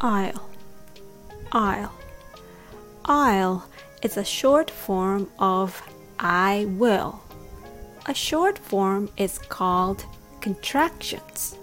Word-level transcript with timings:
I'll. 0.00 0.48
Isle. 1.50 1.92
I'll 3.04 3.66
is 4.02 4.16
a 4.16 4.24
short 4.24 4.70
form 4.70 5.28
of 5.38 5.82
I 6.18 6.66
will. 6.68 7.20
A 8.06 8.14
short 8.14 8.58
form 8.58 9.10
is 9.16 9.38
called 9.38 10.04
contractions 10.40 11.56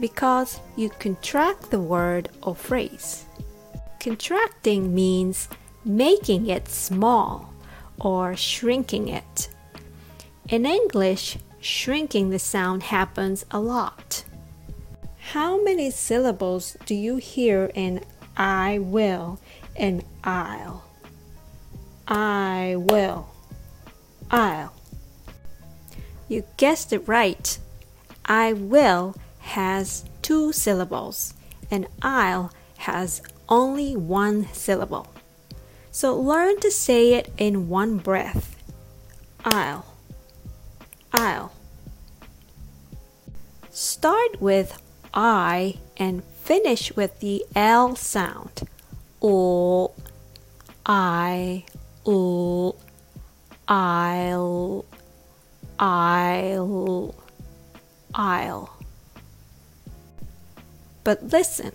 because 0.00 0.58
you 0.76 0.88
contract 0.88 1.70
the 1.70 1.80
word 1.80 2.30
or 2.42 2.54
phrase. 2.54 3.26
Contracting 4.00 4.94
means 4.94 5.48
making 5.84 6.46
it 6.48 6.68
small 6.68 7.52
or 7.98 8.34
shrinking 8.36 9.08
it. 9.08 9.50
In 10.48 10.64
English, 10.64 11.36
shrinking 11.60 12.30
the 12.30 12.38
sound 12.38 12.84
happens 12.84 13.44
a 13.50 13.60
lot. 13.60 14.19
How 15.32 15.62
many 15.62 15.92
syllables 15.92 16.76
do 16.86 16.92
you 16.92 17.18
hear 17.18 17.70
in 17.76 18.02
I 18.36 18.80
will 18.80 19.38
and 19.76 20.02
I'll? 20.24 20.82
I 22.08 22.74
will. 22.76 23.28
I'll. 24.28 24.74
You 26.26 26.42
guessed 26.56 26.92
it 26.92 27.06
right. 27.06 27.56
I 28.24 28.54
will 28.54 29.14
has 29.38 30.04
two 30.20 30.52
syllables 30.52 31.34
and 31.70 31.86
I'll 32.02 32.50
has 32.78 33.22
only 33.48 33.94
one 33.94 34.48
syllable. 34.52 35.06
So 35.92 36.16
learn 36.16 36.58
to 36.58 36.72
say 36.72 37.14
it 37.14 37.32
in 37.38 37.68
one 37.68 37.98
breath. 37.98 38.56
I'll. 39.44 39.94
I'll. 41.12 41.52
Start 43.70 44.40
with 44.40 44.76
I 45.12 45.76
and 45.96 46.22
finish 46.24 46.94
with 46.96 47.20
the 47.20 47.44
L 47.54 47.96
sound. 47.96 48.62
O, 49.22 49.92
I, 50.86 51.64
L, 52.06 52.76
I'll, 53.68 54.84
I'll, 55.78 57.14
I'll. 58.14 58.76
But 61.04 61.32
listen, 61.32 61.72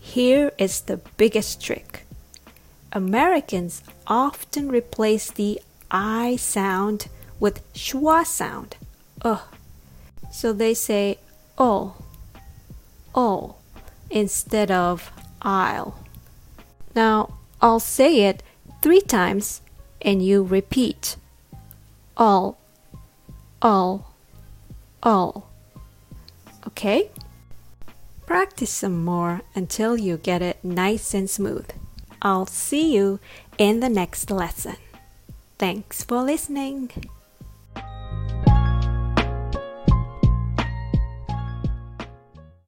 here 0.00 0.52
is 0.58 0.82
the 0.82 0.98
biggest 1.16 1.62
trick. 1.62 2.06
Americans 2.92 3.82
often 4.06 4.68
replace 4.68 5.30
the 5.30 5.60
I 5.90 6.36
sound 6.36 7.08
with 7.38 7.60
schwa 7.74 8.24
sound. 8.24 8.76
Ugh. 9.22 9.42
So 10.32 10.52
they 10.52 10.74
say 10.74 11.18
oh, 11.58 11.96
oh, 13.16 13.56
instead 14.10 14.70
of 14.70 15.10
I'll. 15.42 15.98
Now 16.94 17.34
I'll 17.60 17.80
say 17.80 18.22
it 18.22 18.42
three 18.82 19.00
times 19.00 19.62
and 20.02 20.24
you 20.24 20.42
repeat. 20.42 21.16
All, 22.16 22.58
all, 23.60 24.14
all. 25.02 25.50
Okay? 26.66 27.10
Practice 28.26 28.70
some 28.70 29.04
more 29.04 29.42
until 29.54 29.96
you 29.96 30.16
get 30.16 30.42
it 30.42 30.64
nice 30.64 31.14
and 31.14 31.28
smooth. 31.28 31.68
I'll 32.20 32.46
see 32.46 32.94
you 32.94 33.20
in 33.56 33.80
the 33.80 33.88
next 33.88 34.30
lesson. 34.30 34.76
Thanks 35.58 36.02
for 36.02 36.22
listening. 36.22 36.90